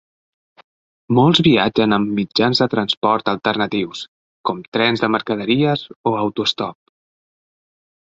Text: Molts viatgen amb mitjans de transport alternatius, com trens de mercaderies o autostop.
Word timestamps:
Molts 1.17 1.41
viatgen 1.47 1.91
amb 1.97 2.15
mitjans 2.19 2.61
de 2.63 2.67
transport 2.71 3.29
alternatius, 3.33 4.01
com 4.51 4.63
trens 4.79 5.05
de 5.05 5.11
mercaderies 5.17 5.85
o 6.13 6.15
autostop. 6.23 6.79